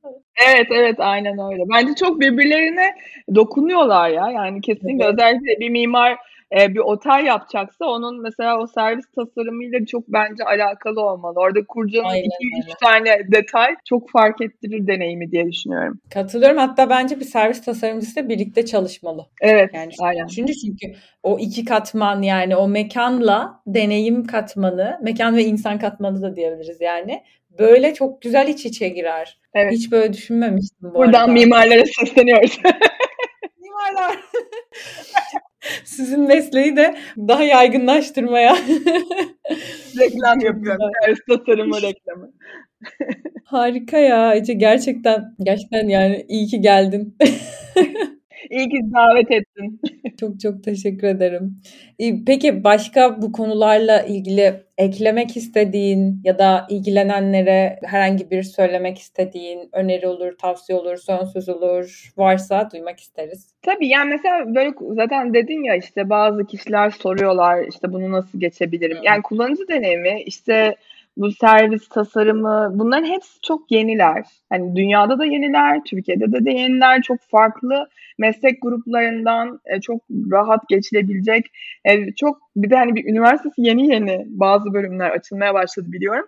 [0.49, 1.63] Evet evet aynen öyle.
[1.75, 2.95] Bence çok birbirlerine
[3.35, 4.31] dokunuyorlar ya.
[4.31, 5.15] Yani kesinlikle evet.
[5.15, 6.17] özellikle bir mimar
[6.53, 11.35] e, bir otel yapacaksa onun mesela o servis tasarımıyla çok bence alakalı olmalı.
[11.41, 16.01] Orada kuracağın iki üç tane detay çok fark ettirir deneyimi diye düşünüyorum.
[16.11, 16.59] Katılıyorum.
[16.59, 19.27] Hatta bence bir servis tasarımcısı birlikte çalışmalı.
[19.41, 19.71] Evet.
[19.75, 20.27] Yani aynen.
[20.27, 20.87] Çünkü çünkü
[21.23, 27.23] o iki katman yani o mekanla deneyim katmanı, mekan ve insan katmanı da diyebiliriz yani.
[27.59, 29.39] Böyle çok güzel iç içe girer.
[29.55, 29.73] Evet.
[29.73, 31.33] Hiç böyle düşünmemiştim bu Buradan arada.
[31.33, 32.59] mimarlara sesleniyoruz.
[33.61, 34.17] Mimarlar.
[35.85, 38.57] Sizin mesleği de daha yaygınlaştırmaya.
[39.99, 40.91] Reklam yapıyorum.
[41.05, 42.33] Ters tasarımı reklamı.
[43.45, 47.17] Harika ya Ece gerçekten gerçekten yani iyi ki geldin.
[48.51, 49.81] İyi ki davet ettin.
[50.21, 51.57] Çok çok teşekkür ederim.
[52.27, 60.09] Peki başka bu konularla ilgili eklemek istediğin ya da ilgilenenlere herhangi bir söylemek istediğin öneri
[60.09, 63.55] olur, tavsiye olur, son söz olur varsa duymak isteriz.
[63.63, 68.99] Tabii yani mesela böyle zaten dedin ya işte bazı kişiler soruyorlar işte bunu nasıl geçebilirim.
[69.03, 70.77] Yani kullanıcı deneyimi işte
[71.17, 74.25] bu servis tasarımı bunların hepsi çok yeniler.
[74.51, 77.03] Hani dünyada da yeniler, Türkiye'de de de yeniler.
[77.03, 81.47] Çok farklı meslek gruplarından e, çok rahat geçilebilecek.
[81.85, 86.27] E, çok bir de hani bir üniversitesi yeni yeni bazı bölümler açılmaya başladı biliyorum.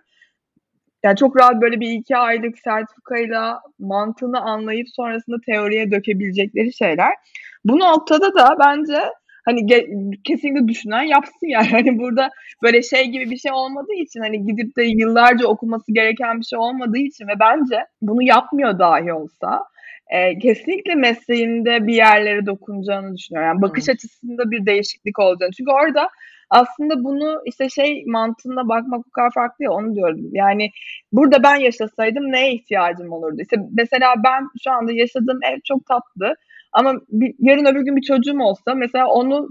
[1.03, 7.13] Yani çok rahat böyle bir iki aylık sertifikayla mantığını anlayıp sonrasında teoriye dökebilecekleri şeyler.
[7.65, 8.99] Bu noktada da bence
[9.49, 11.67] hani ge- kesinlikle düşünen yapsın yani.
[11.71, 12.29] Hani burada
[12.63, 16.59] böyle şey gibi bir şey olmadığı için hani gidip de yıllarca okuması gereken bir şey
[16.59, 19.63] olmadığı için ve bence bunu yapmıyor dahi olsa
[20.09, 23.47] e, kesinlikle mesleğinde bir yerlere dokunacağını düşünüyorum.
[23.47, 23.93] Yani bakış hmm.
[23.93, 25.51] açısında bir değişiklik olacağını.
[25.51, 26.09] Çünkü orada
[26.49, 30.19] aslında bunu işte şey mantığına bakmak bu kadar farklı ya onu diyorum.
[30.31, 30.69] Yani
[31.11, 33.41] burada ben yaşasaydım neye ihtiyacım olurdu?
[33.41, 36.35] İşte mesela ben şu anda yaşadığım ev çok tatlı
[36.71, 39.49] ama bir, yarın öbür gün bir çocuğum olsa mesela onu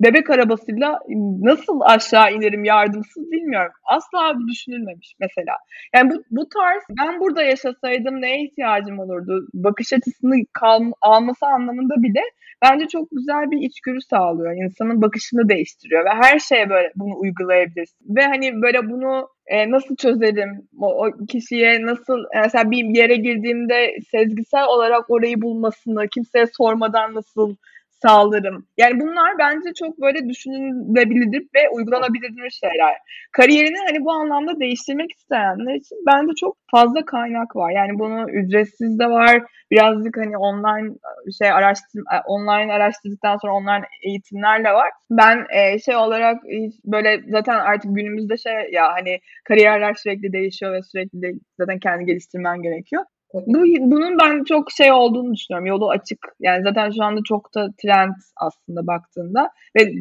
[0.00, 0.98] bebek arabasıyla
[1.42, 3.72] nasıl aşağı inerim yardımsız bilmiyorum.
[3.84, 5.52] Asla düşünülmemiş mesela.
[5.94, 9.46] Yani bu, bu tarz ben burada yaşasaydım neye ihtiyacım olurdu?
[9.54, 12.22] Bakış açısını kal, alması anlamında bile
[12.62, 14.64] bence çok güzel bir içgörü sağlıyor.
[14.64, 18.16] İnsanın bakışını değiştiriyor ve her şeye böyle bunu uygulayabilirsin.
[18.16, 20.68] Ve hani böyle bunu e, nasıl çözerim?
[20.80, 27.56] O, o kişiye nasıl mesela bir yere girdiğimde sezgisel olarak orayı bulmasını, kimseye sormadan nasıl
[28.02, 28.66] sağlarım.
[28.76, 32.96] Yani bunlar bence çok böyle düşünülebilir ve uygulanabilir şeyler.
[33.32, 37.70] Kariyerini hani bu anlamda değiştirmek isteyenler için bence çok fazla kaynak var.
[37.70, 39.42] Yani bunu ücretsiz de var.
[39.70, 40.94] Birazcık hani online
[41.38, 44.90] şey araştır online araştırdıktan sonra online eğitimlerle var.
[45.10, 46.42] Ben e, şey olarak
[46.84, 52.04] böyle zaten artık günümüzde şey ya hani kariyerler sürekli değişiyor ve sürekli de zaten kendi
[52.04, 53.04] geliştirmen gerekiyor.
[53.34, 55.66] Bu, bunun ben çok şey olduğunu düşünüyorum.
[55.66, 56.18] Yolu açık.
[56.40, 59.50] Yani zaten şu anda çok da trend aslında baktığında.
[59.76, 59.92] Ve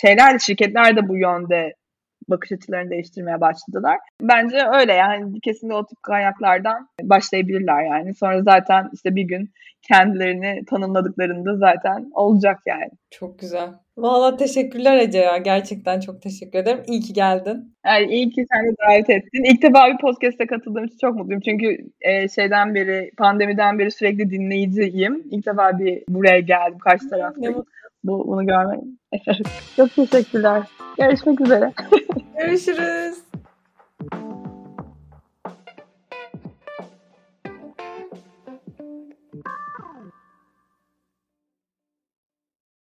[0.00, 1.74] şeyler şirketler de bu yönde
[2.28, 3.98] bakış açılarını değiştirmeye başladılar.
[4.22, 8.14] Bence öyle yani kesinlikle o tip kaynaklardan başlayabilirler yani.
[8.14, 9.50] Sonra zaten işte bir gün
[9.82, 12.90] kendilerini tanımladıklarında zaten olacak yani.
[13.10, 13.68] Çok güzel.
[13.96, 15.36] Valla teşekkürler Ece ya.
[15.36, 16.82] Gerçekten çok teşekkür ederim.
[16.86, 17.76] İyi ki geldin.
[17.86, 19.44] Yani iyi ki sen de davet ettin.
[19.44, 21.40] İlk defa bir podcast'e katıldığım için çok mutluyum.
[21.44, 25.22] Çünkü e, şeyden beri, pandemiden beri sürekli dinleyiciyim.
[25.30, 27.54] İlk defa bir buraya geldim karşı tarafta.
[28.04, 28.80] Bu, bunu görmek.
[29.76, 30.62] çok teşekkürler.
[30.98, 31.72] Görüşmek üzere.
[32.38, 33.18] Görüşürüz.